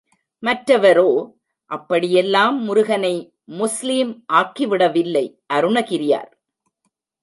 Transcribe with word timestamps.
மற்றவரோ, 0.43 1.31
அப்படியெல்லாம் 1.71 2.57
முருகனை 2.63 3.33
முஸ்லீம் 3.45 4.25
ஆக்கிவிடவில்லை 4.33 5.25
அருணகிரியார். 5.53 6.31